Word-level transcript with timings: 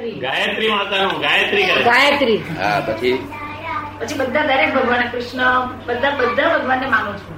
ગાયત્રી. 0.00 0.68
માતાનું 0.72 1.20
ગાયત્રી 1.20 1.64
કરે. 1.70 1.82
ગાયત્રી. 1.90 2.38
હા 2.60 2.80
પછી? 2.86 3.16
પછી 4.00 4.16
બધા 4.20 4.44
દરેક 4.50 4.70
ભગવાન 4.76 5.04
કૃષ્ણ 5.12 5.42
બધા 5.86 6.12
બધા 6.20 6.48
ભગવાનને 6.56 6.86
માનું 6.94 7.16
છું. 7.20 7.36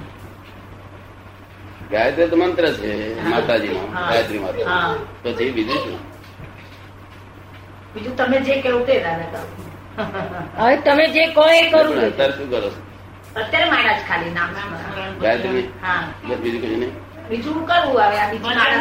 ગાયત્રી 1.91 2.29
તો 2.31 2.35
મંત્ર 2.41 2.65
છે. 2.79 2.91
માતાજીનો 3.33 3.81
ગાયત્રી 3.97 4.39
માતા 4.45 4.95
પછી 5.23 5.51
બીજું 5.57 5.79
શું? 5.83 5.99
બીજું 7.93 8.15
તમે 8.17 8.37
જે 8.47 8.53
કેવું 8.63 8.85
તે 8.87 8.95
દાદા 9.03 9.45
હવે 10.57 10.75
તમે 10.87 11.05
જે 11.15 11.23
કહો 11.35 11.43
એ 11.59 11.61
કરું 11.71 11.97
અત્યારે 12.07 12.33
શું 12.37 12.47
કરો 12.51 12.69
અત્યારે 13.41 13.67
મારા 13.71 13.95
જ 13.99 14.01
ખાલી 14.07 14.33
નામ. 14.39 14.49
ગાયત્રી? 15.21 15.65
બીજું 16.43 16.61
કશું 16.61 16.79
નહીં? 16.79 16.93
બીજું 17.29 17.53
હું 17.55 17.65
કરું 17.67 17.91
હવે 18.01 18.17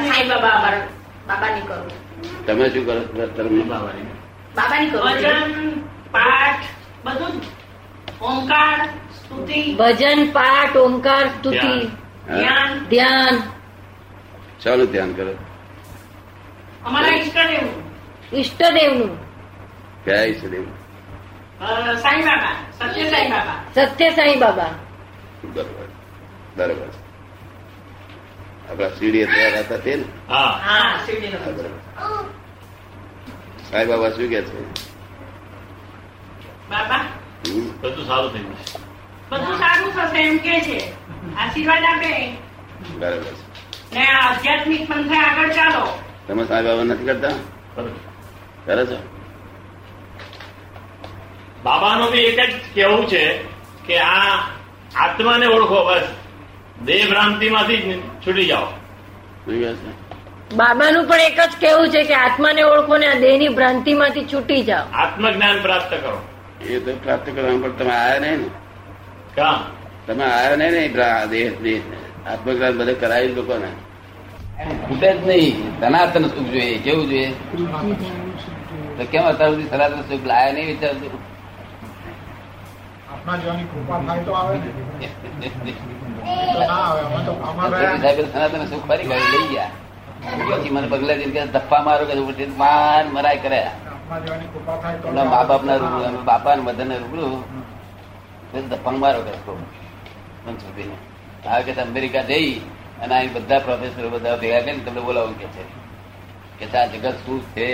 સાંઈ 0.08 0.28
બાબા 0.30 0.54
અમારા 0.58 0.86
બાબાની 1.26 1.60
કરું. 1.60 2.46
તમે 2.46 2.68
શું 2.68 2.86
કરો? 2.86 3.00
બાબાની. 3.62 4.90
કરું. 4.90 5.02
ભજન 5.02 5.80
પાઠ 6.10 6.64
બધું 7.04 7.42
ઓમકાર 8.20 8.86
સ્તુતિ. 8.86 9.74
ભજન 9.74 10.30
પાઠ 10.32 10.76
ઓમકાર 10.76 11.28
સ્તુતિ. 11.28 11.86
ધ્યાન. 12.38 12.84
ધ્યાન. 12.84 13.42
ધ્યાન. 14.86 15.12
કરો. 15.12 15.34
અમારા 16.84 17.08
ઈષ્ટદેવ 17.08 17.68
ઈષ્ટદેવનું. 18.38 19.18
કયા 20.04 20.22
ઈષ્ટદેવ? 20.22 20.64
સાંઈ 21.94 22.22
બાબા 22.22 22.88
સત્ય 22.88 23.10
સાંઈ 23.10 23.30
બાબા 23.30 23.84
સત્ય 23.84 24.10
સાંઈ 24.10 24.36
બાબા 24.36 24.70
બરોબર. 25.44 25.88
બરોબર. 26.56 27.01
આપડા 28.72 28.90
સીડીએ 28.98 29.26
તૈયાર 29.26 29.64
હતા 29.64 29.78
તે 29.78 29.96
ને? 29.96 30.04
સાંઈ 33.70 33.86
બાબા 33.88 34.10
શું 34.10 34.28
કે 34.28 34.42
છે? 34.42 34.58
બાબા? 36.70 37.04
બધું 37.82 38.06
સારું 38.06 38.32
થઈ 38.32 38.44
જશે 38.44 38.78
બધું 39.30 39.58
સારું 39.58 39.92
થશે 39.92 40.22
એમ 40.22 40.38
કે 40.38 40.60
છે. 40.60 40.78
આશીર્વાદ 41.38 41.84
આપે. 41.84 42.12
બરોબર. 42.98 43.34
છે 43.90 43.98
ને 43.98 44.06
આધ્યાત્મિક 44.06 44.88
પંથે 44.88 45.16
આગળ 45.16 45.52
ચાલો. 45.52 45.84
તમે 46.26 46.44
સાંઈ 46.44 46.66
બાબા 46.66 46.84
નથી 46.84 47.04
કરતા? 47.04 47.34
બરોબર. 47.76 47.90
કરે 48.66 48.86
છો? 48.86 48.98
બાબાનું 51.64 52.12
બી 52.12 52.18
એક 52.18 52.40
જ 52.50 52.74
કેવું 52.74 53.06
છે 53.08 53.44
કે 53.86 53.98
આ 53.98 54.38
આત્માને 54.96 55.46
ઓળખો 55.46 55.84
બસ. 55.84 56.21
દેહ 56.84 57.08
ભ્રાંતિમાંથી 57.08 58.02
છૂટી 58.26 58.46
જાઓ. 58.46 58.66
બાબાનું 60.56 61.08
પણ 61.08 61.20
એક 61.20 61.40
જ 61.40 61.50
કેવું 61.60 61.88
છે 61.88 62.02
કે 62.02 62.14
આત્માને 62.14 62.62
ઓળખો 62.62 62.96
ને 62.96 63.06
આ 63.06 63.14
દેહની 63.14 63.48
ભ્રાંતિમાંથી 63.48 64.24
છૂટી 64.24 64.62
જાઓ. 64.62 64.84
આત્મજ્ઞાન 64.94 65.62
પ્રાપ્ત 65.62 65.90
કરો. 65.90 66.22
એ 66.66 66.78
તો 66.78 66.96
પ્રાપ્ત 66.96 67.30
કરવા 67.34 67.62
પણ 67.62 67.72
તમે 67.72 67.90
આવ્યા 67.90 68.18
નહીં 68.18 68.36
ને. 68.36 68.48
કામ? 69.34 69.64
તમે 70.06 70.24
આવ્યા 70.24 70.56
નહીં 70.56 70.70
ને 70.70 70.88
દેહ 71.30 71.54
દેહ. 71.62 71.80
આત્મજ્ઞાન 72.26 72.78
બધે 72.78 72.94
કરાયું 72.94 73.36
લોકોને. 73.36 73.68
ખૂટે 74.88 75.12
જ 75.12 75.26
નહીં. 75.26 75.80
સનાતન 75.80 76.22
સુખ 76.22 76.48
જોઈએ. 76.48 76.78
કેવું 76.78 77.08
જોઈએ? 77.08 77.30
તો 78.98 79.04
કેમ 79.10 79.22
અત્યાર 79.22 79.50
સુધી 79.50 79.68
સનાતન 79.68 80.00
સુખ 80.00 80.26
લાયા 80.26 80.52
નહીં 80.52 80.66
વિચારતું? 80.66 81.10
આપણા 83.12 83.36
જેવાની 83.36 83.64
કૃપા 83.64 83.98
થાય 83.98 84.22
તો 84.22 84.32
આવે. 84.32 84.58
ને 84.58 85.72
તો 86.24 86.60
ના 86.62 86.80
આવે 86.80 87.00
અમે 87.06 87.20
તો 87.26 87.32
આમાં 87.42 87.70
પછી 87.70 87.86
ગયા 87.86 88.02
સાહેબે 88.02 88.22
સનાતન 88.26 88.66
સુખ 88.70 88.84
ફરી 88.86 89.06
ગયું 89.06 89.24
લઈ 89.32 89.48
ગયા 89.52 89.70
પછી 90.50 90.70
મને 90.70 90.86
પગલે 90.88 91.14
કે 91.16 91.46
ધપ્પા 91.48 91.82
મારો 91.82 92.04
કે 92.06 92.46
માર 92.56 93.02
મરાય 93.06 93.38
કર્યા 93.38 93.72
આપણા 93.86 94.20
જેવાની 94.20 94.50
કૃપા 94.54 94.76
થાય 94.82 94.98
તો 94.98 95.08
એમના 95.08 95.24
મા 95.24 95.44
બાપ 95.44 95.62
ના 95.62 95.78
રૂબરૂ 95.78 96.04
અમે 96.04 96.20
બાપા 96.24 96.54
ને 96.56 96.62
બધાને 96.62 96.94
રૂબરૂ 96.98 97.32
ધપ્પા 98.68 98.94
મારો 98.98 99.20
કે 99.22 99.32
મનસુખભાઈને 100.46 100.96
આ 101.48 101.60
કે 101.62 101.72
અમેરિકા 101.80 102.22
જઈ 102.22 102.52
અને 103.02 103.14
અહીં 103.14 103.32
બધા 103.32 103.60
પ્રોફેસરો 103.60 104.10
બધા 104.10 104.36
ભેગા 104.36 104.62
કરીને 104.62 104.84
તમને 104.84 105.00
બોલાવું 105.00 105.34
કે 105.34 105.46
છે 105.54 105.62
કે 106.58 106.78
આ 106.78 106.86
જગત 106.86 107.14
શું 107.24 107.40
છે? 107.54 107.68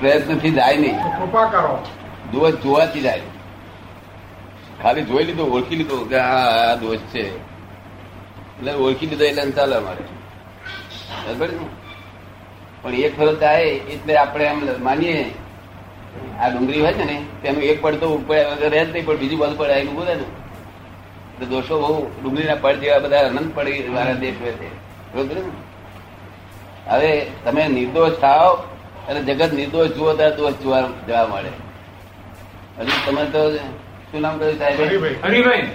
પ્રયત્નથી 0.00 0.50
જાય 0.50 0.76
નહીં 0.78 0.96
તો 0.98 1.10
કૃપા 1.18 1.46
કરો. 1.46 1.72
જોવાથી 2.62 3.00
જાય. 3.00 3.22
ખાલી 4.82 5.04
જોઈ 5.04 5.24
લીધું, 5.24 5.52
ઓળખી 5.54 5.76
લીધું 5.76 6.08
કે 6.10 6.18
હા 6.18 6.48
આ 6.70 6.74
દોષ 6.76 7.02
છે. 7.12 7.24
એટલે 8.58 8.72
ઓળખી 8.74 9.06
લીધો 9.06 9.24
એટલે 9.24 9.50
ચાલે 9.50 9.74
અમારે. 9.76 10.04
પણ 12.82 12.94
એક 12.94 13.12
ફરજ 13.18 13.36
થાય 13.40 13.66
એટલે 13.94 14.12
આપણે 14.16 14.44
એમ 14.44 14.60
માનીએ, 14.84 15.16
આ 16.40 16.48
ડુંગળી 16.48 16.80
હોય 16.80 16.92
છે 16.92 17.04
ને, 17.04 17.16
તેનું 17.42 17.62
એક 17.62 17.82
પડ 17.82 18.00
તો 18.00 18.06
પડ્યા 18.28 18.52
વગર 18.52 18.70
રહે 18.70 18.84
નહીં, 18.84 19.04
પણ 19.06 19.16
બીજું 19.16 19.38
બધું 19.38 19.58
પડે 19.58 19.74
એનું 19.82 19.94
બોલે 19.94 20.14
ને 20.14 20.26
એટલે 21.32 21.46
દોષો 21.46 21.74
બહુ, 21.82 21.94
ડુંગળીના 22.22 22.54
પડ 22.54 22.80
જેવા 22.80 22.98
બધા 22.98 23.26
અનંત 23.28 23.54
પડી 23.54 23.88
વાળા 23.94 24.20
દેશ 24.22 24.38
હોય 24.42 24.52
છે. 24.52 24.68
બરોબર? 25.12 25.36
હવે 26.90 27.10
તમે 27.44 27.62
નિર્દોષ 27.68 28.18
થાવ 28.20 28.52
અને 29.08 29.20
જગત 29.22 29.52
નિર્દોષ 29.52 29.94
જુઓ, 29.96 30.10
ત્યારે 30.14 30.36
દોષ 30.36 30.54
જોવા 30.62 30.82
જોવા 31.08 31.26
મળે. 31.26 31.52
હજુ 32.78 32.94
તમે 33.06 33.24
તો 33.34 33.40
શું 34.12 34.20
નામ 34.20 34.38
કહ્યું 34.38 34.58
સાહેબ 34.58 34.80
હરિભાઈ. 34.80 35.14
હરિભાઈ. 35.24 35.70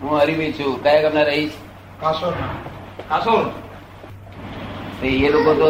હું 0.00 0.18
હરિભાઈ 0.20 0.52
છું. 0.52 0.82
કયા 0.82 1.02
ગામના 1.02 1.22
રહીશ 1.22 1.52
કાસોર. 2.00 3.46
એ 5.04 5.28
લોકો 5.28 5.54
તો 5.54 5.68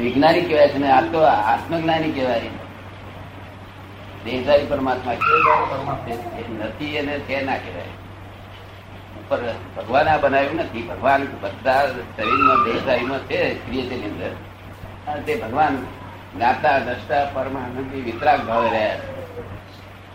વિજ્ઞાની 0.00 0.40
કહેવાય 0.40 0.68
છે 0.68 0.78
ને 0.78 0.90
આ 0.90 1.00
તો 1.12 1.20
આત્મજ્ઞાની 1.20 2.10
કહેવાય. 2.10 2.40
દેહધારી 4.24 4.66
પરમાત્મા 4.66 5.12
નથી 6.58 6.98
અને 6.98 7.18
તે 7.18 7.40
ના 7.42 7.56
કહેવાય. 7.56 7.90
પર 9.28 9.40
ભગવાન 9.76 10.08
આ 10.08 10.16
બનાવ્યું 10.16 10.56
નથી. 10.56 10.82
ભગવાન 10.82 11.26
બધા 11.40 11.86
શરીરમાં 12.16 12.64
દેહધારીમાં 12.64 13.18
છે 13.18 13.54
ક્રિએચરની 13.54 14.04
અંદર. 14.04 14.32
અને 15.08 15.22
તે 15.22 15.36
ભગવાન 15.36 15.76
જ્ઞાતા 16.36 16.78
દ્રષ્ટા 16.78 17.30
પરમાનંદી 17.34 18.00
વિતરાગ 18.00 18.40
ભાવે 18.46 18.70
રહ્યા 18.70 18.98
છે. 18.98 19.20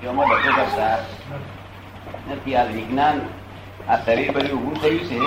એમાં 0.01 0.27
બધું 0.29 0.55
કરતા 0.55 0.97
નથી 2.27 2.55
આ 2.55 2.67
વિજ્ઞાન 2.67 3.17
આ 3.87 3.97
શરીર 3.99 4.31
બધું 4.31 4.51
ઊભું 4.53 4.75
થયું 4.77 5.03
છે 5.05 5.19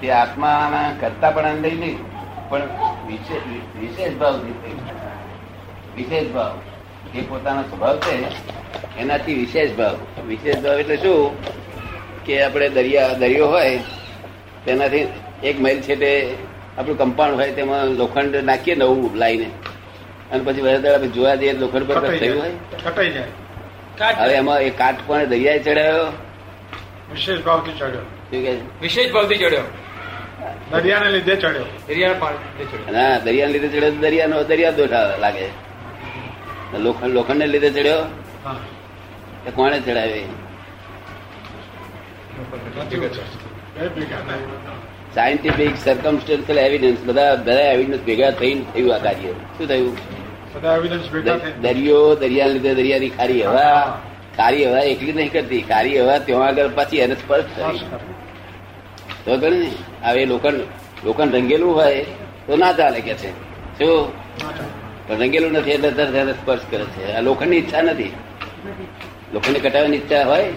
તે 0.00 0.12
આત્માના 0.14 0.88
કરતા 0.96 1.32
પણ 1.32 1.48
અંદર 1.48 1.72
નહીં 1.74 1.98
પણ 2.48 2.68
વિશેષ 3.06 3.44
વિશેષ 3.76 4.14
ભાવથી 4.16 4.74
વિશેષ 5.96 6.30
ભાવ 6.30 6.54
જે 7.08 7.24
પોતાનો 7.24 7.62
સ્વભાવ 7.64 7.96
છે 8.00 8.14
એનાથી 8.98 9.36
વિશેષ 9.36 9.74
ભાવ 9.74 9.96
વિશેષ 10.26 10.58
ભાવ 10.60 10.80
એટલે 10.80 10.96
શું 10.98 11.20
કે 12.24 12.38
આપણે 12.38 12.70
દરિયા 12.70 13.18
દરિયો 13.18 13.48
હોય 13.48 13.74
તેનાથી 14.64 15.04
એક 15.44 15.56
મહિલ 15.58 15.82
છે 15.82 15.96
તે 15.96 16.12
આપણું 16.76 16.98
કમ્પાઉન્ડ 16.98 17.38
હોય 17.38 17.52
તેમાં 17.52 17.94
લોખંડ 17.98 18.40
નાખીએ 18.44 18.76
નવું 18.76 19.14
લાઈને 19.16 19.48
અને 20.30 20.42
પછી 20.42 20.62
વધારે 20.62 20.90
આપણે 20.90 21.12
જોવા 21.12 21.36
જઈએ 21.36 21.54
લોખંડ 21.56 21.88
પર 21.88 22.18
થયું 22.18 22.38
હોય 22.38 22.56
કટાઈ 22.80 23.14
જાય 23.14 23.39
હવે 24.02 24.34
એમાં 24.34 24.60
એ 24.60 24.70
કાટ 24.70 24.94
કોને 25.06 25.26
દરિયાએ 25.26 25.58
ચડાયો? 25.58 26.04
વિશેષ 27.12 27.40
ભાવથી 27.40 27.72
ચડ્યો. 27.72 28.00
શું 28.00 28.42
કે 28.42 28.56
વિશેષ 28.80 29.12
ભાવથી 29.12 29.36
ચડ્યો. 29.36 29.60
દરિયાને 30.70 31.10
લીધે 31.10 31.36
ચડ્યો. 31.36 31.64
દરિયાના 31.88 32.92
ના 32.92 33.18
દરિયાને 33.18 33.52
લીધે 33.52 33.68
ચડ્યો 33.68 33.90
દરિયાનો 33.90 34.42
દરિયા 34.42 34.70
દોઠા 34.70 35.16
લાગે. 35.20 35.46
લોખંડ 36.78 37.10
લોખંડને 37.10 37.46
લીધે 37.46 37.70
ચડ્યો? 37.70 38.02
હા. 38.44 38.56
તો 39.44 39.50
કોણે 39.50 39.80
ચડાવી 39.80 40.24
સાયન્ટિફિક 45.14 45.76
સર્કમસ્ટન્શિયલ 45.76 46.58
એવિડન્સ 46.58 46.98
બધા 47.04 47.34
બધા 47.34 47.52
એવિડન્સ 47.52 48.00
ભેગા 48.00 48.30
થઈને 48.30 48.64
થયું 48.74 48.94
આ 48.94 48.98
કાર્ય. 48.98 49.32
શું 49.32 49.68
થયું? 49.68 50.19
દરિયો 51.62 52.14
દરિયા 52.14 52.46
લીધે 52.46 52.74
દરિયાની 52.74 53.08
ખારી 53.08 53.42
હવા. 53.42 54.00
ખારી 54.36 54.66
હવા 54.66 54.78
એકલી 54.78 55.12
નહીં 55.12 55.32
કરતી. 55.32 55.62
ખારી 55.62 56.00
હવા 56.00 56.18
ત્યાં 56.18 56.46
આગળ 56.46 56.68
પછી 56.74 56.96
એને 56.96 57.14
સ્પર્શ 57.14 57.44
કરે. 57.56 57.78
તો 59.24 59.36
કરે 59.40 59.56
ને 59.56 59.70
હવે 60.04 60.24
લોખંડ 60.24 60.60
લોખંડ 61.04 61.34
રંગેલું 61.34 61.74
હોય 61.74 62.02
તો 62.46 62.56
ના 62.56 62.72
ચાલે 62.72 63.00
કે 63.00 63.14
છે. 63.14 63.30
શું? 63.78 64.12
રંગેલું 65.10 65.52
નથી 65.52 65.70
એટલે 65.70 65.90
તરત 65.90 66.14
એને 66.14 66.32
સ્પર્શ 66.32 66.60
કરે 66.70 66.84
છે. 66.84 67.12
આ 67.12 67.20
લોખંડની 67.20 67.56
ઈચ્છા 67.56 67.82
નથી. 67.82 68.12
લોખંડ 69.34 69.56
કટાવવાની 69.56 69.96
ઈચ્છા 69.96 70.24
હોય 70.24 70.52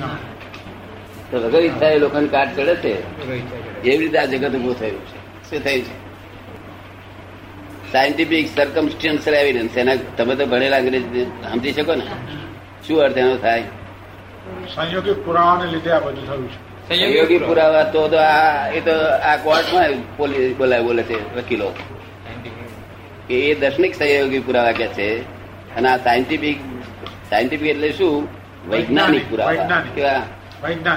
તો 1.31 1.38
વગર 1.38 1.63
ઈચ્છા 1.63 1.88
એ 1.88 1.98
લોખંડ 1.98 2.30
કાટ 2.30 2.56
ચડે 2.56 2.75
છે. 2.75 3.28
એવી 3.81 3.98
રીતે 3.98 4.18
આ 4.18 4.25
જગત 4.25 4.56
ઉભું 4.56 4.80
થયું 4.80 5.01
છે. 5.01 5.50
શું 5.50 5.63
થયું 5.63 5.81
છે? 5.81 6.12
સાયન્ટિફિક 7.94 8.48
સર્કમસ્ટન્શિયલ 8.56 9.36
એવિડન્સ 9.36 9.78
એના 9.78 9.95
તમે 10.18 10.36
તો 10.36 10.45
ભણેલા 10.45 10.78
અંગ્રેજી 10.78 11.25
સમજી 11.25 11.74
શકો 11.74 11.95
ને? 11.95 12.06
શું 12.88 13.01
અર્થ 13.01 13.18
એનો 13.18 13.38
થાય? 13.38 13.63
સંયોગી 14.75 15.13
પુરાવાને 15.13 15.72
લીધે 15.72 15.92
આ 15.92 16.00
બધું 16.00 16.28
થયું 16.28 16.50
છે. 16.50 16.74
સહયોગી 16.90 17.38
પુરાવા. 17.38 17.84
તો 17.84 18.10
આ 18.18 18.68
એ 18.68 18.80
તો 18.80 18.92
આ 19.24 19.38
કોર્ટમાં 19.38 20.18
પોલીસ 20.18 20.57
બોલાય 20.57 20.81
બોલે 20.81 21.04
છે 21.04 21.36
વકીલો. 21.36 21.72
એ 23.30 23.56
દર્શનિક 23.56 23.95
સહયોગી 23.95 24.40
પુરાવા 24.40 24.72
કે 24.72 24.88
છે. 24.88 25.22
અને 25.75 25.90
આ 25.90 25.98
સાયન્ટિફિક 25.98 26.57
સાયન્ટિફિક 27.30 27.68
એટલે 27.68 27.92
શું? 27.92 28.28
વૈજ્ઞાનિક 28.69 29.30
પુરાવા. 29.30 29.84
કેવા? 29.95 30.22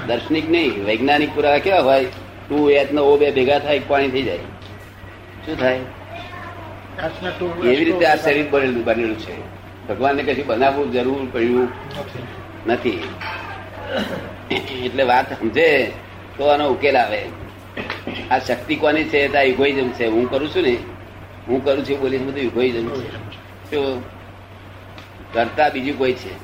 દર્શનિક 0.06 0.50
નહીં 0.50 0.84
વૈજ્ઞાનિક 0.84 1.34
પુરાવા 1.34 1.58
કેવા 1.58 1.81
હોય? 1.81 2.04
ટુ 2.48 2.70
એચ 2.70 2.93
નો 2.93 3.02
ઓ 3.02 3.16
બે 3.16 3.31
ભેગા 3.31 3.58
થાય 3.58 3.78
પાણી 3.78 4.10
થઈ 4.10 4.22
જાય. 4.22 4.37
શું 5.46 5.60
થાય? 5.60 5.78
એવી 7.64 7.84
રીતે 7.84 8.06
આ 8.06 8.16
શરીર 8.16 8.46
બનેલું 8.84 9.19
છે. 9.19 9.34
ભગવાનને 9.88 10.22
કશું 10.22 10.46
બનાવવું 10.46 10.93
જરૂર 10.93 11.28
પડ્યું 11.32 11.69
નથી. 12.66 12.96
એટલે 14.84 15.02
વાત 15.02 15.40
સમજે 15.40 15.93
તો 16.37 16.44
આનો 16.44 16.69
ઉકેલ 16.69 16.96
આવે. 16.96 17.22
આ 18.31 18.38
શક્તિ 18.38 18.76
કોની 18.76 19.04
છે? 19.04 19.28
તો 19.28 19.38
ઇગોઇઝમ 19.38 19.88
છે. 19.88 20.06
હું 20.06 20.31
કરું 20.31 20.48
છું 20.54 20.62
ને, 20.62 20.76
હું 21.48 21.64
કરું 21.64 21.84
છું 21.84 22.00
બોલીશ 22.00 22.22
બધું 22.22 22.40
ઇગોઇઝમ 22.40 22.88
છે. 22.88 23.08
તો 23.70 24.02
કરતા 25.32 25.69
બીજું 25.69 25.98
કોઈ 25.98 26.12
છે? 26.12 26.34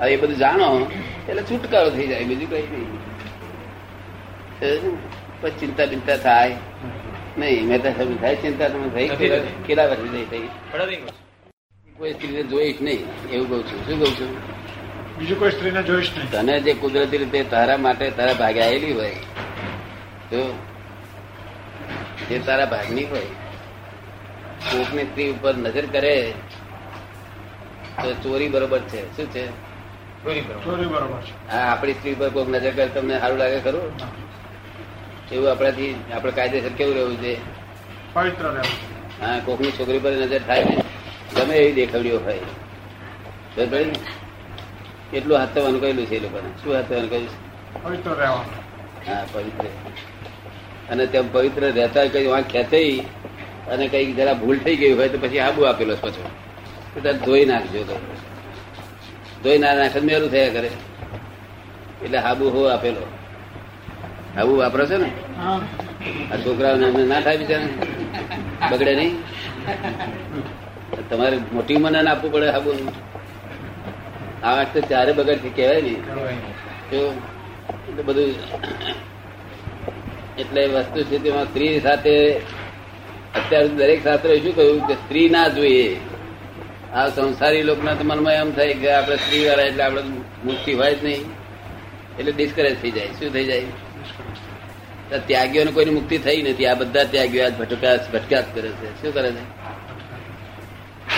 હવે 0.00 0.12
એ 0.12 0.16
બધું 0.16 0.36
જાણો, 0.36 0.90
એટલે 1.28 1.42
છુટકારો 1.42 1.90
થઈ 1.90 2.06
જાય. 2.06 2.24
બીજું 2.24 2.50
કઈ 2.50 2.62
નહીં. 2.62 2.98
પછી 5.40 5.50
ચિંતા 5.50 5.84
બિંતા 5.84 6.16
થાય. 6.16 6.56
નહીં 7.40 7.64
મેં 7.68 7.80
તો 7.82 7.90
સમજ 7.96 8.18
થાય 8.22 8.36
ચિંતા 8.42 8.68
તમે 8.72 8.88
થઈ 8.94 9.08
કેટલા 9.66 9.86
વર્ષ 9.90 10.12
નહીં 10.14 10.28
થઈ? 10.30 10.46
કોઈ 11.96 12.12
સ્ત્રીને 12.14 12.42
જોઈશ 12.52 12.80
નહીં 12.86 13.00
એવું 13.32 13.48
કઉ 13.50 13.56
છું. 13.68 13.80
શું 13.86 13.98
કઉ 14.02 14.08
છું? 14.18 14.30
બીજું 15.18 15.38
કોઈ 15.38 15.52
સ્ત્રીને 15.56 15.82
જોઈશ 15.82 16.10
નહીં. 16.16 16.28
તને 16.32 16.54
જે 16.66 16.72
કુદરતી 16.82 17.18
રીતે 17.22 17.40
તારા 17.54 17.78
માટે 17.78 18.06
તારા 18.18 18.38
ભાગે 18.42 18.60
આવેલી 18.62 18.92
હોય 18.92 19.16
તો 20.30 20.40
જે 22.28 22.36
તારા 22.46 22.68
ભાગની 22.74 23.06
હોય 23.06 23.30
કોકની 24.70 25.06
સ્ત્રી 25.10 25.30
ઉપર 25.30 25.54
નજર 25.64 25.86
કરે 25.94 26.14
તો 28.02 28.08
ચોરી 28.22 28.48
બરોબર 28.48 28.80
છે. 28.90 29.00
શું 29.16 29.28
છે? 29.32 29.44
ચોરી 30.24 30.42
બરોબર. 30.42 31.20
છે. 31.26 31.32
હા 31.50 31.64
આપણી 31.72 31.94
સ્ત્રી 31.94 32.14
પર 32.14 32.30
કોઈક 32.30 32.48
નજર 32.48 32.72
કરે 32.72 32.86
તમને 32.94 33.14
સારું 33.20 33.38
લાગે 33.38 33.60
ખરું? 33.60 33.86
એવું 35.32 35.50
આપણાથી 35.50 35.96
આપણે 36.12 36.32
કાયદેસર 36.32 36.72
કેવું 36.72 36.94
રહેવું 36.94 37.16
છે? 37.16 37.32
પવિત્ર 38.14 38.44
રહેવું. 38.44 38.76
હા 39.20 39.38
કોકની 39.40 39.72
છોકરી 39.72 39.98
પર 39.98 40.10
નજર 40.10 40.42
થાય 40.46 40.64
ને 40.64 40.76
ગમે 41.34 41.54
એવી 41.56 41.72
દેખાવડીઓ 41.72 42.18
હોય? 42.18 42.42
એટલું 45.12 45.38
હાથવાનું 45.38 45.80
કહેલું 45.80 46.06
છે 46.06 46.16
એ 46.16 46.20
લોકોને? 46.20 46.48
શું 46.62 46.74
હાથવાનું 46.74 47.10
કહ્યું 47.10 47.28
પવિત્ર 47.84 48.10
રહેવાનું. 48.10 48.46
હા 49.06 49.24
પવિત્ર. 49.32 49.64
અને 50.90 51.06
તેમ 51.06 51.28
પવિત્ર 51.28 51.62
રહેતા 51.72 52.06
કઈ 52.06 52.26
વાંક 52.26 52.46
ખેંચાઈ 52.46 53.02
અને 53.70 53.88
કઈ 53.88 54.12
જરા 54.12 54.34
ભૂલ 54.34 54.58
થઈ 54.58 54.76
ગઈ 54.76 54.92
હોય 54.92 55.08
તો 55.08 55.18
પછી 55.18 55.40
આબુ 55.40 55.66
આપેલો 55.66 55.96
પાછો. 55.96 56.22
તો 56.94 57.00
ત્યારે 57.00 57.18
ધોઈ 57.18 57.44
નાખજો 57.44 57.84
તો. 57.84 57.96
ધોઈ 59.42 59.58
ના 59.58 59.74
નાખે 59.74 60.00
મેરું 60.00 60.30
થયા 60.30 60.48
કરે. 60.48 60.70
એટલે 62.04 62.18
હાબુ 62.18 62.50
હો 62.50 62.68
આપેલો. 62.68 63.17
હાબુ 64.38 64.52
વાપરો 64.60 64.84
છો 64.90 64.96
ને? 65.02 65.10
આ 66.32 66.36
છોકરાઓને 66.44 66.86
અમે 66.90 67.02
ના 67.12 67.20
થાય 67.26 67.38
બિચારા. 67.42 67.72
બગડે 68.70 68.92
નહીં. 69.00 69.14
તમારે 71.10 71.36
મોટી 71.54 71.78
મને 71.84 71.98
આપવું 72.10 72.30
પડે 72.34 72.48
હાબુ 72.56 72.70
આ 74.46 74.52
વાત 74.56 74.68
તો 74.74 74.80
ત્યારે 74.90 75.12
બગડ 75.18 75.44
કહેવાય 75.56 75.80
નહીં 75.86 76.00
તો 76.90 76.98
એટલે 77.88 78.02
બધું 78.08 78.30
એટલે 80.42 80.62
વસ્તુ 80.74 80.98
છે 81.10 81.16
તેમાં 81.24 81.46
સ્ત્રી 81.50 81.80
સાથે 81.86 82.14
અત્યારે 83.38 83.68
દરેક 83.80 84.00
શાસ્ત્ર 84.04 84.30
શું 84.44 84.54
કહ્યું 84.58 84.78
કે 84.88 84.94
સ્ત્રી 85.02 85.28
ના 85.34 85.48
જોઈએ. 85.56 85.88
આ 86.94 87.08
સંસારી 87.16 87.64
લોકોના 87.68 87.96
તો 87.98 88.04
મનમાં 88.10 88.34
એમ 88.42 88.50
થાય 88.58 88.74
કે 88.82 88.88
આપણે 88.98 89.16
સ્ત્રી 89.24 89.42
વાળા 89.48 89.68
એટલે 89.70 89.82
આપણે 89.86 90.02
મુક્તિ 90.46 90.72
હોય 90.80 90.94
જ 90.94 91.04
નહીં. 91.04 91.24
એટલે 92.18 92.32
ડિસ્કરેજ 92.32 92.74
થઈ 92.82 92.92
જાય. 92.96 93.10
શું 93.18 93.30
થઈ 93.34 93.46
જાય? 93.50 93.66
ત્યાગીઓને 95.16 95.70
કોઈની 95.70 95.90
મુક્તિ 95.90 96.18
થઈ 96.18 96.42
નથી. 96.42 96.66
આ 96.66 96.74
બધા 96.74 97.04
ત્યાગીઓ 97.04 97.44
આજ 97.44 97.58
ભટકાશ 97.58 98.00
ભટકાશ 98.12 98.44
કરે 98.54 98.68
છે. 98.68 99.02
શું 99.02 99.14
કરે 99.14 99.30
છે? 99.30 99.68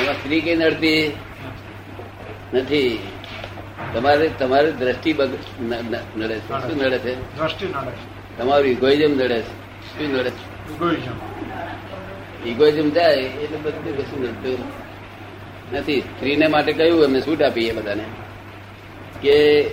એમાં 0.02 0.14
સ્ત્રી 0.14 0.40
કઈ 0.40 0.56
નડતી? 0.56 1.16
નથી. 2.54 2.98
તમારે 3.94 4.30
તમારી 4.38 4.72
દ્રષ્ટિ 4.72 5.12
નડે 5.12 6.38
છે. 6.38 6.48
શું 6.48 6.76
નડે 6.76 6.98
છે? 6.98 7.36
દ્રષ્ટિ 7.36 7.66
નડે 7.66 7.90
તમારું 8.38 8.66
ઇગોઇઝમ 8.66 9.12
નડે 9.12 9.42
છે. 9.42 9.48
શું 9.98 10.12
નડે 10.12 10.30
છે? 10.30 10.72
ઇગોઇઝમ 10.72 12.48
ઇગોઇઝમ 12.48 12.90
જાય 12.90 13.14
એટલે 13.14 13.56
બધું 13.56 13.96
કશું 13.96 14.22
નડતું 14.22 14.58
નથી. 15.72 16.00
સ્ત્રીને 16.00 16.46
માટે 16.46 16.72
કહ્યું 16.72 17.04
અમે 17.04 17.20
છૂટ 17.20 17.42
આપીએ 17.42 17.72
બધાને. 17.72 18.04
કે 19.22 19.64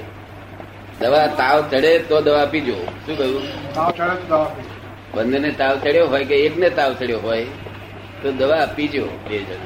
દવા 1.02 1.28
તાવ 1.40 1.60
ચડે 1.72 1.92
તો 2.10 2.22
દવા 2.22 2.46
પીજો. 2.46 2.76
શું 3.06 3.16
કહ્યું? 3.18 3.46
તાવ 3.76 3.90
ચડે 3.92 4.16
તો 4.16 4.26
દવા 4.28 4.48
બંનેને 5.14 5.52
તાવ 5.52 5.76
ચડ્યો 5.84 6.08
હોય 6.08 6.26
કે 6.26 6.36
એકને 6.46 6.70
તાવ 6.70 6.92
ચડ્યો 7.00 7.20
હોય 7.20 7.46
તો 8.22 8.32
દવા 8.32 8.66
પીજો 8.76 9.04
બે 9.30 9.38
જણ. 9.40 9.64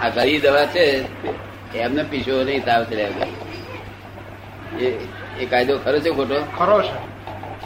આ 0.00 0.10
ઘરી 0.10 0.40
દવા 0.40 0.66
છે 0.66 0.84
એમને 1.74 2.02
પીશો 2.04 2.34
નહીં 2.44 2.64
તાવ 2.64 2.82
ચડ્યા 2.84 3.28
એ 4.78 4.88
એ 5.40 5.44
કાયદો 5.46 5.74
ખરો 5.84 5.98
છે 6.00 6.10
ખોટો? 6.10 6.38
ખરો 6.58 6.78
છે. 6.82 6.96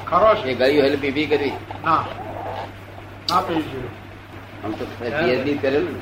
ખરો 0.07 0.29
એ 0.33 0.43
છે 0.43 0.53
ગયું 0.55 0.85
એટલે 0.85 0.99
પીપી 0.99 1.27
કરવી 1.27 1.55
ના. 1.85 2.03
ના 3.31 3.43
આમ 4.65 4.73
તો 4.79 4.85
પીએચડી 4.99 5.59
કરેલું 5.59 5.97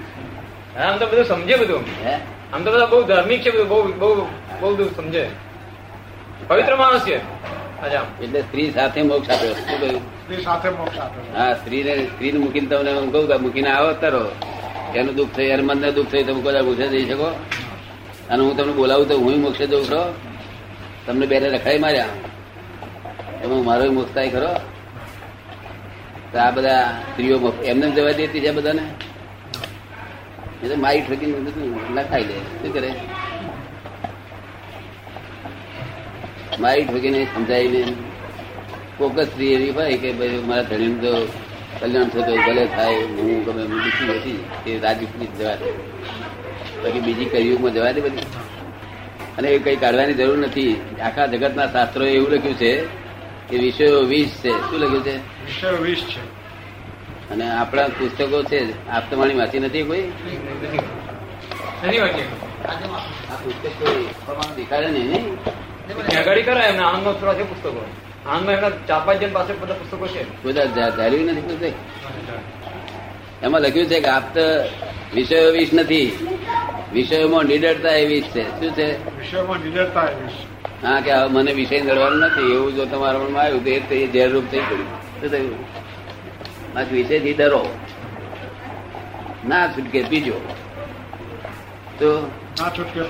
હા, 0.75 0.85
આમ 0.85 0.99
તો 0.99 1.07
બધું 1.07 1.25
સમજે 1.25 1.55
બધું. 1.57 1.85
હે? 2.05 2.15
આમ 2.53 2.61
તો 2.65 2.71
બધા 2.71 2.87
બહુ 2.87 2.99
ધાર્મિક 3.05 3.41
છે 3.43 3.51
બધું 3.51 3.69
બહુ 3.99 4.11
બહુ 4.61 4.77
બહુ 4.77 4.85
સમજે. 4.97 5.25
પવિત્ર 6.47 6.75
માણસ 6.77 7.05
છે. 7.09 7.17
એટલે 8.23 8.41
સ્ત્રી 8.43 8.71
સાથે 8.77 9.01
મોક્ષ 9.03 9.31
આપ્યો. 9.31 9.55
શું 9.55 9.81
કહ્યું? 9.81 10.03
સ્ત્રી 10.23 10.43
સાથે 10.45 10.69
મોક્ષ 10.79 10.99
આપે 10.99 11.21
હા 11.37 11.53
સ્ત્રીને 11.61 11.93
સ્ત્રીને 12.07 12.39
મૂકીને 12.45 12.69
તમને 12.71 12.93
હું 12.93 13.13
કહું 13.13 13.43
મૂકીને 13.43 13.71
આવો 13.71 13.91
તારો 14.03 14.23
એનું 14.95 15.15
દુઃખ 15.19 15.33
થઈ 15.37 15.51
એનું 15.55 15.67
મનને 15.67 15.89
દુઃખ 15.99 16.11
થઈ 16.13 16.25
તમે 16.29 16.41
કદાચ 16.47 16.65
મોક્ષે 16.69 16.87
જઈ 16.95 17.07
શકો. 17.11 17.29
અને 18.31 18.41
હું 18.45 18.57
તમને 18.57 18.73
બોલાવું 18.73 19.09
તો 19.09 19.15
હું 19.25 19.37
મોક્ષે 19.45 19.67
જઉં 19.67 19.85
છો 19.91 20.01
તમને 21.07 21.27
બેને 21.27 21.49
રખાઈ 21.49 21.79
માર્યા. 21.79 22.09
એમાં 23.45 23.65
મારો 23.69 23.93
મોક્ષ 23.99 24.15
થાય 24.15 24.31
ખરો? 24.35 24.53
તો 26.33 26.37
આ 26.39 26.51
બધા 26.51 26.83
સ્ત્રીઓ 27.11 27.37
એમને 27.65 27.87
જવા 27.91 28.13
દેતી 28.19 28.41
છે 28.41 28.51
બધાને? 28.51 28.85
એ 30.63 30.69
તો 30.69 30.77
મારી 30.85 31.01
ઠોકીને 31.01 31.33
બધું 31.39 31.95
લખાઈ 31.95 32.25
દે 32.25 32.37
શું 32.59 32.73
કરે? 32.73 32.91
મારી 36.61 36.85
ઠોકીને 36.85 37.25
સમજાવીને 37.25 37.83
જ 37.83 37.95
સ્ત્રી 39.29 39.53
એવી 39.53 39.71
હોય 39.71 39.97
કે 39.97 40.13
ભાઈ 40.13 40.29
મારા 40.29 40.63
ધણીનું 40.63 41.03
તો 41.03 41.29
કલ્યાણ 41.81 42.05
થતો 42.05 42.21
ભલે 42.21 42.67
થાય 42.67 42.95
હું 42.95 43.45
ગમે 43.45 43.63
હું 43.63 43.71
દુઃખી 43.71 44.05
નથી 44.05 44.45
એ 44.67 44.81
રાજયુગની 44.81 45.27
જવા 45.27 45.55
દે. 45.55 45.73
બાકી 46.83 47.01
બીજી 47.01 47.25
કયુગમાં 47.25 47.73
જવા 47.73 47.93
દે 47.93 48.01
બધી. 48.01 48.27
અને 49.39 49.49
એ 49.49 49.59
કઈ 49.59 49.77
કાઢવાની 49.77 50.15
જરૂર 50.15 50.39
નથી. 50.39 50.81
આખા 51.03 51.27
જગતના 51.27 51.67
શાસ્ત્રોએ 51.67 52.11
એવું 52.11 52.31
લખ્યું 52.31 52.55
છે 52.55 52.87
કે 53.49 53.57
વિષયો 53.57 54.01
વીસ 54.01 54.29
છે. 54.29 54.51
શું 54.51 54.81
લખ્યું 54.81 55.05
છે? 55.05 55.17
વિષયો 55.17 55.83
વીસ 55.83 55.99
છે. 55.99 56.21
અને 57.31 57.51
આપણા 57.51 57.89
પુસ્તકો 57.89 58.43
છે 58.43 58.89
આપ 58.89 59.11
તમારી 59.11 59.35
વાંચી 59.35 59.59
નથી 59.59 59.83
કોઈ? 59.83 60.01
આ 60.01 60.03
પુસ્તક 63.45 63.67
કોઈ 63.67 64.07
પ્રમાણ 64.27 64.55
દેખાડે 64.55 64.87
નહીં. 64.87 65.39
અગાડી 65.95 66.43
કરાય 66.43 66.69
એમને 66.69 66.83
આનંદનો 66.83 67.13
થોડા 67.13 67.35
છે 67.35 67.43
પુસ્તકો. 67.43 67.85
આનંદમાં 68.27 68.55
એમના 68.55 68.71
ચાર 68.89 69.01
પાંચ 69.07 69.21
જણ 69.21 69.33
પાસે 69.33 69.53
બધા 69.53 69.75
પુસ્તકો 69.75 70.07
છે. 70.07 70.43
બધા 70.43 70.91
ધાર્યું 70.91 71.27
નથી 71.27 71.41
પુસ્તક 71.41 71.75
એમાં 73.43 73.61
લખ્યું 73.61 73.87
છે 73.87 74.01
કે 74.01 74.09
આપ 74.09 74.37
વિષયો 75.15 75.53
વીસ 75.53 75.71
નથી. 75.75 76.27
વિષયોમાં 76.93 77.45
નિડરતા 77.45 77.91
એ 77.91 78.07
વીસ 78.07 78.25
છે. 78.25 78.45
શું 78.61 78.73
છે? 78.73 79.19
વિષયમાં 79.19 79.59
નિડરતા 79.59 80.03
એ 80.03 80.87
હા 80.87 81.01
કે 81.01 81.15
મને 81.31 81.53
વિષય 81.53 81.81
નડવાનું 81.81 82.19
નથી. 82.19 82.53
એવું 82.53 82.75
જો 82.75 82.85
તમારા 82.85 83.19
મનમાં 83.19 83.43
આવ્યું 83.43 83.65
તો 83.65 83.71
એ 83.71 83.81
તો 83.81 83.95
એ 83.95 84.07
ઝેરરૂપ 84.13 84.45
થઈ 84.51 84.59
ગયું. 84.59 84.87
શું 85.21 85.31
થયું? 85.31 86.79
આ 86.79 86.83
વિષયથી 86.93 87.33
ડરો. 87.33 87.75
ના 89.49 89.67
છૂટકે 89.67 90.03
પીજો. 90.03 90.35
તો? 91.99 92.31
ના 92.61 92.69
છૂટકે 92.69 93.01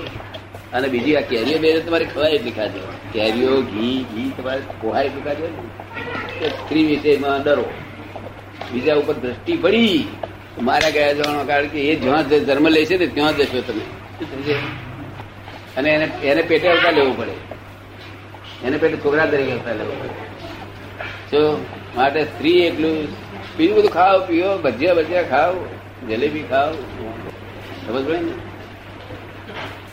અને 0.73 0.87
બીજી 0.87 1.15
આ 1.15 1.21
કેરીઓ 1.21 1.57
બે 1.57 1.79
તમારે 1.79 2.05
ખવાય 2.05 2.31
એટલી 2.31 2.51
ખાજો 2.51 2.81
કેરીઓ, 3.13 3.61
ઘી 3.61 4.05
ઘી 4.13 4.31
તમારે 4.37 4.61
ખોવાય 4.81 5.05
એટલું 5.05 5.23
કે 6.39 6.49
સ્ત્રી 6.49 6.83
વિષયમાં 6.83 7.43
ડરો. 7.43 7.65
બીજા 8.73 8.95
ઉપર 8.95 9.13
દ્રષ્ટિ 9.13 9.57
પડી. 9.57 10.07
મારા 10.61 10.89
ગયા 10.89 11.13
જવાનો 11.13 11.43
કારણ 11.43 11.67
કે 11.67 11.79
એ 11.81 11.95
જ્યાં 11.95 12.29
જન્મ 12.29 12.67
લે 12.67 12.85
છે 12.85 12.97
ને 12.97 13.07
ત્યાં 13.07 13.37
જશો 13.37 13.61
તમે. 13.61 13.83
અને 15.77 15.89
એને 15.89 16.05
એને 16.05 16.41
પેટે 16.41 16.67
આવતા 16.69 16.91
લેવું 16.91 17.17
પડે. 17.17 17.31
એને 18.63 18.77
પેટે 18.77 18.97
છોકરા 18.97 19.25
તરીકે 19.25 19.51
આવતા 19.51 19.73
લેવું 19.73 19.97
પડે. 20.01 20.17
જો 21.31 21.65
માટે 21.95 22.21
સ્ત્રી 22.23 22.59
એટલું 22.59 23.07
બીજું 23.57 23.77
બધું 23.77 23.91
ખાઓ, 23.91 24.19
પીઓ, 24.25 24.57
ભજીયા 24.57 24.93
ભજીયા 24.93 25.23
ખાઓ, 25.23 25.53
જલેબી 26.09 26.43
ખાવ 26.43 26.73
સમજ 27.87 28.05
પડે 28.05 28.19
ને? 28.19 28.48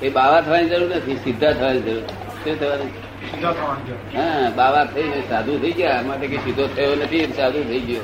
એ 0.03 0.09
બાવા 0.09 0.41
થવાની 0.41 0.69
જરૂર 0.69 0.97
નથી 0.97 1.17
સીધા 1.17 1.53
થવાની 1.53 1.81
જરૂર. 1.81 2.03
શું 2.45 2.61
થવાની. 2.61 2.91
હા 4.17 4.51
બાવા 4.51 4.85
થઈ 4.85 5.23
સાધુ 5.29 5.59
થઈ 5.59 5.73
ગયા. 5.73 6.03
માટે 6.03 6.27
કે 6.27 6.37
સીધો 6.37 6.67
થયો 6.67 6.95
નથી 6.95 7.33
સાધુ 7.37 7.63
થઈ 7.63 7.81
ગયો. 7.81 8.03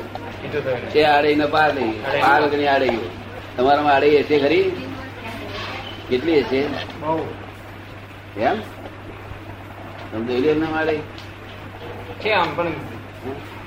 તે 0.52 0.62
છે 0.90 1.04
આડે 1.04 1.34
ને 1.34 1.46
પાર 1.46 1.74
નહીં 1.74 2.02
પાર 2.02 2.42
વગર 2.42 2.66
આડે 2.66 2.88
ગયો. 2.88 3.10
તમારામાં 3.56 3.94
આડે 3.94 4.20
હશે 4.20 4.38
ખરી? 4.38 4.72
કેટલી 6.08 6.40
હશે? 6.40 6.56
એમ? 6.56 6.72
તમે 10.12 10.26
જોઈ 10.26 10.40
લે 10.40 10.48
એમના 10.48 10.78
આડે 10.78 10.98
છે 12.20 12.32
આમ 12.32 12.56
પણ 12.56 12.72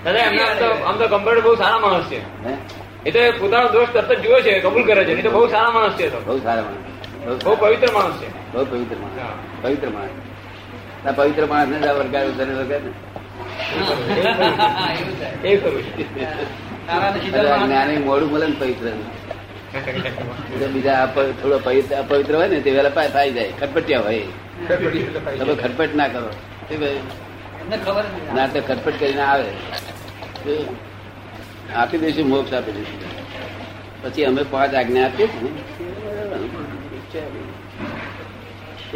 દાદા 0.05 0.20
એમને 0.20 0.44
આમ 0.44 0.58
તો 0.58 0.86
આમ 0.86 0.98
તો 0.98 1.08
કમ્પ્યુટર 1.08 1.41
બહુ 1.41 1.55
સારા 1.55 1.79
માણસ 1.79 2.05
છે. 2.05 2.22
એ 3.05 3.12
તો 3.12 3.20
પોતાનો 3.39 3.70
દોષ 3.70 3.88
તરત 3.94 4.12
જ 4.12 4.22
જુએ 4.22 4.41
છે 4.41 4.60
કબૂલ 4.60 4.84
કરે 4.84 5.05
છે. 5.05 5.12
એ 5.12 5.22
તો 5.22 5.29
બહુ 5.29 5.48
સારા 5.48 5.70
માણસ 5.70 5.94
છે 5.94 6.10
તો. 6.10 6.22
બહુ 6.25 6.39
સારા 6.39 6.62
માણસ 6.62 6.95
બહુ 7.25 7.55
પવિત્ર 7.55 7.91
માણસ 7.91 8.15
છે. 8.22 8.27
બહુ 8.53 8.63
પવિત્ર 8.65 8.98
માણસ. 8.98 9.20
હા. 9.20 9.36
પવિત્ર 9.62 9.89
માણસ. 9.89 10.15
ના 11.05 11.12
પવિત્ર 11.12 11.46
માણસ 11.46 11.70
ને 11.70 11.77
જ 11.79 11.88
આ 11.88 11.94
વર્ગાય 11.94 12.27
ઉધારે 12.27 12.53
વર્ગાય 12.53 12.79
ને 12.79 12.91
એ 15.44 15.58
છે 15.58 16.03
જ્ઞાની 17.63 17.98
મોડું 17.98 18.29
મળે 18.32 18.48
ને 18.48 18.55
પવિત્ર. 18.60 18.86
બીજા 20.74 21.05
થોડો 21.41 21.58
પવિત્ર 21.60 21.94
અપવિત્ર 21.96 22.34
હોય 22.36 22.48
ને 22.48 22.60
તે 22.62 22.72
વેલા 22.72 23.08
થાય 23.08 23.32
જાય. 23.32 23.51
ખટપટિયા 23.60 24.01
હોય. 24.01 24.25
તમે 25.39 25.53
ખટપટ 25.55 25.96
ના 25.96 26.08
કરો. 26.08 26.29
ના 28.36 28.48
તો 28.48 28.60
ખટપટ 28.62 29.00
કરીને 29.00 29.22
આવે. 29.22 29.50
આપી 31.75 31.98
દઈશું 31.98 32.27
મોક્ષ 32.27 32.53
આપી 32.53 32.72
દઈશું. 32.72 33.00
પછી 34.01 34.25
અમે 34.25 34.44
પાંચ 34.44 34.74
આજ્ઞા 34.75 35.05
આપીએ 35.05 35.27
છીએ 35.27 35.51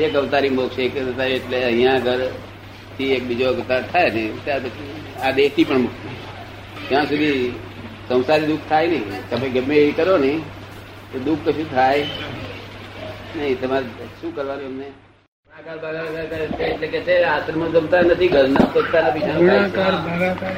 એક 0.05 0.13
અવતારી 0.21 0.53
મોક્ષ 0.57 0.79
એક 0.85 0.93
અવતારી 1.01 1.35
એટલે 1.39 1.57
અહીંયા 1.69 1.97
આગળથી 1.99 3.09
એક 3.17 3.23
બીજો 3.29 3.45
અવતાર 3.53 3.81
થાય 3.91 4.09
ને 4.15 4.23
ત્યાર 4.45 4.61
પછી 4.63 4.93
આ 5.25 5.31
દેહથી 5.31 5.65
પણ 5.69 5.81
મુક્તિ. 5.85 6.07
ત્યાં 6.89 7.07
સુધી 7.07 7.53
સંસારી 8.07 8.47
દુઃખ 8.51 8.65
થાય 8.69 8.87
નહીં. 8.87 9.05
તમે 9.29 9.47
ગમે 9.55 9.75
એ 9.75 9.91
કરો 9.91 10.15
ને 10.23 10.33
તો 11.11 11.17
દુઃખ 11.27 11.43
કશું 11.45 11.67
થાય 11.75 12.03
નહીં. 13.35 13.55
તમારે 13.61 13.85
શું 14.21 14.31
કરવાનું 14.35 14.65
એમને? 14.71 14.87
એટલે 16.69 16.87
કે 16.93 16.99
છે 17.07 17.15
આશ્રમમાં 17.33 17.71
જમતા 17.73 18.01
નથી 18.01 18.31
ઘરના 18.33 18.67
પોતાના 18.73 19.11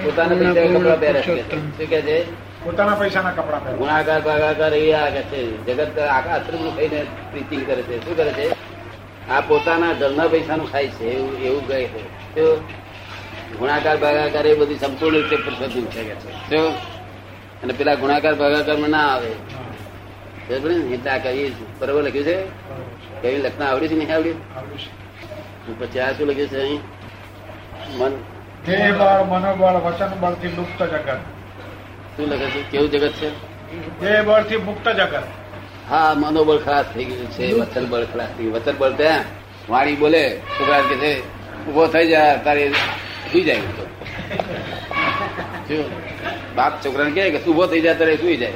પોતાના 0.03 0.37
પૈસા 0.39 0.69
કપડા 0.73 0.97
પહેરે 1.03 1.21
છે. 1.21 1.43
શું 1.49 1.87
કે 1.89 1.99
છે? 2.07 2.17
પોતાના 2.63 2.95
પૈસાના 3.01 3.31
કપડા 3.37 3.59
પહેરે 3.63 3.77
ગુણાકાર 3.77 4.21
ભાગાકાર 4.21 4.73
એ 4.73 4.93
આ 4.93 5.09
કે 5.15 5.21
છે. 5.29 5.39
જગત 5.65 5.97
આશ્રમ 5.99 6.69
ખાઈને 6.75 6.99
પ્રીતિંગ 7.31 7.63
કરે 7.67 7.81
છે. 7.87 7.95
શું 8.05 8.15
કરે 8.17 8.31
છે? 8.37 8.45
આ 9.31 9.41
પોતાના 9.41 9.93
ઘરના 10.01 10.27
પૈસાનું 10.33 10.71
ખાય 10.71 10.87
છે 10.87 11.07
એવું 11.17 11.33
એવું 11.47 11.67
કહે 11.67 11.79
છે. 11.93 12.45
ગુણાકાર 13.59 13.97
ભાગાકાર 13.97 14.45
એ 14.47 14.53
બધી 14.55 14.79
સંપૂર્ણ 14.83 15.17
રીતે 15.17 15.35
પ્રસાદનું 15.35 15.87
છે 15.91 16.01
કે 16.03 16.15
છે. 16.15 16.59
અને 17.63 17.73
પેલા 17.73 17.95
ગુણાકાર 17.95 18.35
ભાગાકારમાં 18.35 18.89
ના 18.89 19.07
આવે? 19.15 19.31
એટલે 20.49 21.09
આ 21.11 21.17
કઈ 21.17 21.49
બરોબર 21.79 22.03
લખ્યું 22.03 22.25
છે? 22.25 22.37
કઈ 23.21 23.37
લખના 23.41 23.69
આવડ્યું 23.71 23.91
છે 23.91 23.95
નહીં 23.95 24.15
આવડ્યું 24.15 24.39
પછી 25.79 25.99
આ 25.99 26.11
શું 26.11 26.27
લખ્યું 26.27 26.49
છે 26.49 26.59
અહીં? 26.61 26.81
મન. 27.97 28.13
બળ 28.65 29.21
મનોબળ 29.29 29.77
વચન 29.85 30.11
બળથી 30.19 30.47
લુપ્ત 30.57 30.81
જગત. 30.83 31.40
શું 32.17 32.25
લખે 32.29 32.45
છે? 32.45 32.61
કેવું 32.71 32.91
જગત 32.91 33.13
છે? 33.13 33.29
દેહ 34.01 34.59
મુક્ત 34.65 34.87
જગત. 34.89 35.23
હા 35.89 36.13
મનોબળ 36.17 36.57
ખલાસ 36.57 36.85
થઈ 36.93 37.05
ગયું 37.05 37.31
છે 37.31 37.53
વચન 37.53 37.85
બળ 37.85 38.05
ખલાસ 38.05 38.29
થઈ 38.37 38.43
ગયું. 38.43 38.55
વચન 38.55 38.75
બળ 38.77 38.91
ત્યાં 38.91 39.23
વાણી 39.69 39.95
બોલે 39.95 40.23
છોકરા 40.59 40.81
કે 40.81 40.95
છે 40.95 41.11
ઊભો 41.67 41.87
થઈ 41.87 42.07
જાય 42.07 42.37
તારે 42.43 42.69
સુઈ 43.31 43.43
જાય. 43.43 43.59
તો. 43.77 43.85
બાપ 46.55 46.73
છોકરાને 46.85 47.11
કહે 47.11 47.29
કે 47.31 47.39
ઊભો 47.43 47.65
થઈ 47.67 47.81
જાય 47.81 47.95
તારે 47.95 48.17
સુઈ 48.17 48.37
જાય. 48.37 48.53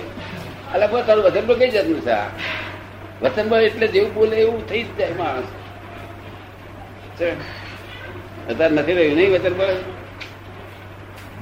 એટલે 0.74 0.88
બસ 0.88 1.06
તારું 1.06 1.24
વચન 1.26 1.46
બળ 1.48 1.56
કઈ 1.56 1.72
જાતનું 1.72 2.02
છે 2.02 2.18
વચન 3.22 3.50
બળ 3.50 3.62
એટલે 3.62 3.88
જેવું 3.88 4.14
બોલે 4.14 4.36
એવું 4.36 4.70
થઈ 4.70 4.84
જ 4.84 4.98
જાય 4.98 5.14
માણસ. 5.14 5.50
છે. 7.18 7.30
અત્યારે 8.50 8.76
નથી 8.76 8.94
રહ્યું 8.94 9.18
નહીં 9.18 9.32
વચન 9.34 9.54
બળ 9.54 9.74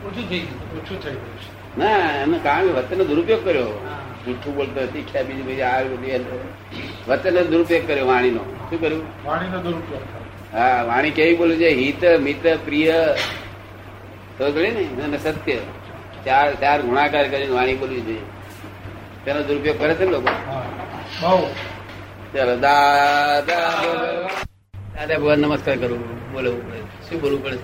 ઓછું 0.05 0.29
થઈ 0.29 0.39
ગયું. 0.39 0.99
છે 1.01 1.32
ના 1.79 1.99
એમને 2.23 2.37
કારણ 2.45 2.67
કે 2.67 2.73
વચનનો 2.77 3.03
દુરુપયોગ 3.11 3.41
કર્યો. 3.45 3.71
જૂઠું 4.25 4.55
બોલતો 4.57 4.81
શીખ્યા 4.93 5.27
બીજી 5.29 5.45
બીજી 5.49 5.67
આ 5.69 5.83
બધી 5.91 6.19
વચનનો 7.07 7.41
દુરુપયોગ 7.53 7.83
કર્યો 7.87 8.07
વાણીનો. 8.11 8.41
શું 8.69 8.77
કર્યું? 8.83 9.05
વાણીનો 9.27 9.57
દુરુપયોગ 9.65 10.03
હા 10.55 10.83
વાણી 10.89 11.11
કેવી 11.17 11.37
બોલું 11.41 11.57
છે? 11.61 11.69
હિત 11.81 12.01
મિત 12.25 12.43
પ્રિય. 12.65 12.97
તો 14.37 14.43
ગણી 14.55 14.73
ને? 14.77 15.03
અને 15.05 15.17
સત્ય. 15.25 15.57
ચાર 16.25 16.47
ચાર 16.61 16.77
ગુણાકાર 16.87 17.25
કરીને 17.31 17.53
વાણી 17.57 17.79
બોલવી 17.81 18.03
જોઈએ 18.07 18.25
તેનો 19.25 19.39
દુરુપયોગ 19.49 19.77
કરે 19.81 19.93
છે 19.97 20.05
ને 20.05 20.11
લોકો? 20.15 20.29
ચાલો 22.33 22.55
દાદા 22.65 23.63
દાદા 24.95 25.17
ભગવાન 25.19 25.39
નમસ્કાર 25.43 25.77
કરું. 25.81 26.01
બોલો 26.33 26.51
શું 27.05 27.17
બોલવું 27.21 27.41
પડે? 27.43 27.57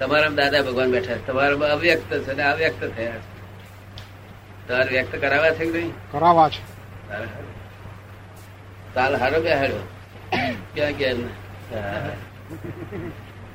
તમારા 0.00 0.28
દાદા 0.40 0.62
ભગવાન 0.62 0.90
બેઠા 0.92 1.14
છે. 1.14 1.26
તમારા 1.26 1.72
અવ્યક્ત 1.72 2.10
છે 2.26 2.34
ને 2.34 2.42
અવ્યક્ત 2.42 2.84
થયા 2.96 3.18
છે. 3.24 3.30
તમારે 4.68 4.90
વ્યક્ત 4.90 5.16
કરાવ્યા 5.16 5.54
છે 5.54 5.64
કે 5.64 5.72
નહીં? 5.78 5.92
કરાવા 6.12 6.48
છે. 6.48 6.62
તાલ 8.94 9.16
હારો 9.16 9.40
કે 9.40 9.54
હારો? 9.54 9.80
ક્યાં 10.74 10.92
ક્યાં 10.92 11.18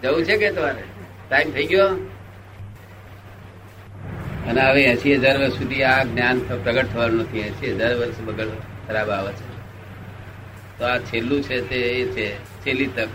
જવું 0.01 0.23
છે 0.25 0.37
કે 0.37 0.51
તમારે? 0.51 0.83
ટાઈમ 1.29 1.51
થઈ 1.51 1.65
ગયો? 1.65 1.89
અને 4.49 4.61
હવે 4.61 4.81
એસી 4.83 5.15
હજાર 5.15 5.37
વર્ષ 5.37 5.53
સુધી 5.53 5.83
આ 5.83 6.03
જ્ઞાન 6.03 6.39
પ્રગટ 6.39 6.87
થવાનું 6.93 7.19
નથી. 7.19 7.39
એસી 7.39 7.71
હજાર 7.71 7.93
વર્ષ 7.95 8.19
બગડ 8.19 8.51
ખરાબ 8.87 9.09
આવે 9.09 9.31
છે. 9.31 9.45
તો 10.77 10.85
આ 10.85 10.97
છેલ્લું 10.97 11.41
છે 11.43 11.57
તે 11.69 11.75
એ 11.75 12.05
છે 12.11 12.27
છેલ્લી 12.37 12.87
તક. 12.87 13.09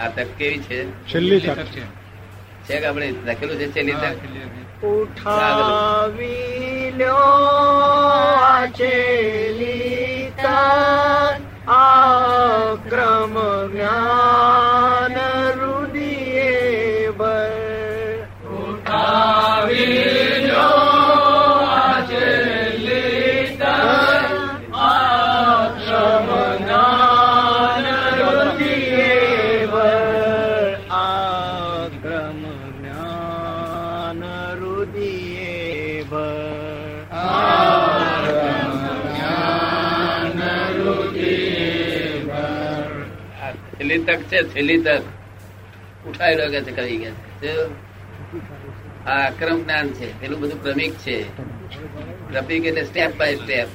આ 0.00 0.08
તક 0.08 0.26
કેવી 0.38 0.58
છે. 0.58 1.06
છેલ્લી 1.06 1.40
તક 1.40 1.56
છે. 1.56 1.82
છે. 2.68 2.80
કે 2.80 2.86
આપણે 2.86 3.14
લખેલું 3.26 3.56
છે? 3.56 3.74
છેલ્લી 3.74 3.92
તક 3.92 4.84
ઉઠાવી 4.84 6.92
લ્યો 6.96 7.16
આચેલી 8.42 10.32
તાર 10.42 11.40
આક્રમ 11.68 13.34
જ્ઞાન 13.68 14.59
છેલ્લી 43.80 43.98
તક 43.98 44.20
છે 44.30 44.38
છેલ્લી 44.44 44.78
તક 44.78 45.04
ઉઠાવી 46.06 46.36
લો 46.36 46.44
કે 46.52 46.60
છે 46.64 46.72
કરી 46.72 46.98
ગયા 46.98 47.66
આ 49.06 49.26
અક્રમ 49.26 49.58
જ્ઞાન 49.62 49.86
છે 49.92 50.06
પેલું 50.20 50.40
બધું 50.40 50.62
ક્રમિક 50.62 50.94
છે. 50.98 51.16
ક્રમિક 52.30 52.64
એટલે 52.64 52.84
સ્ટેપ 52.84 53.12
બાય 53.18 53.36
સ્ટેપ 53.36 53.68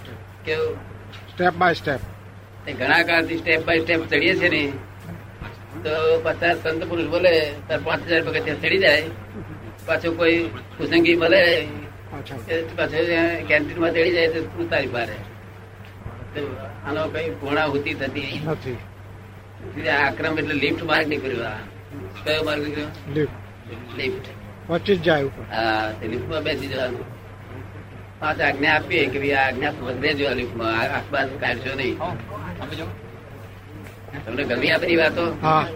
કેવું 0.46 0.76
સ્ટેપ 1.32 1.54
બાય 1.54 1.74
સ્ટેપ 1.74 2.02
એ 2.68 2.72
ઘણા 2.74 3.04
કાળથી 3.04 3.38
સ્ટેપ 3.38 3.62
બાય 3.66 3.82
સ્ટેપ 3.82 4.02
ચડીએ 4.08 4.34
છે 4.36 4.50
ને 4.50 4.64
તો 5.84 5.94
પચાસ 6.24 6.58
સંત 6.64 6.82
પુરુષ 6.90 7.10
બોલે 7.10 7.34
તાર 7.68 7.80
પાંચ 7.80 8.02
હજાર 8.08 8.24
પગથિયા 8.24 8.62
ચડી 8.62 8.80
જાય? 8.80 9.08
પાછું 9.86 10.18
કોઈ 10.18 10.40
કુસંગી 10.78 11.14
એ 11.14 11.18
પાછું 12.78 13.06
કેન્ટીનમાં 13.48 13.92
ચડી 13.94 14.14
જાય 14.14 14.30
તો 14.34 14.40
તારી 14.70 14.88
પારે 14.88 15.18
આનો 16.86 17.02
કઈ 17.14 17.30
પૂર્ણાહુતિ 17.40 17.92
થતી 17.94 18.42
નથી. 18.48 18.78
આક્રમ 19.90 20.40
એટલે 20.40 20.56
લિફ્ટ 20.56 20.84
માર્ગ 20.84 21.08
નીકળ્યો 21.08 21.44
આ. 21.44 21.60
કયો 22.26 22.44
માર્ગ 22.44 22.64
નીકળ્યો? 22.64 22.88
લિફ્ટ 23.14 23.98
લિફ્ટ 23.98 24.26
પચીસ 24.68 25.00
જાય 25.00 25.24
ઉપર. 25.24 25.44
હા 25.56 25.92
તે 26.02 26.08
લિફ્ટમાં 26.08 26.44
બેસી 26.44 26.68
જવાનું. 26.68 27.06
પાંચ 28.20 28.42
આજ્ઞા 28.42 28.76
આપીએ 28.76 29.06
કે 29.06 29.20
ભાઈ 29.20 29.32
આ 29.32 29.48
આજ્ઞા 29.48 29.70
વધે 29.70 30.14
જો 30.14 30.34
લિફ્ટમાં 30.34 30.80
આસપાસ 30.82 31.30
કાઢશો 31.40 31.76
નહીં. 31.76 31.98
તમને 34.26 34.44
ગમી 34.44 34.72
આપણી 34.72 34.96
વાતો? 34.96 35.38
હા. 35.42 35.68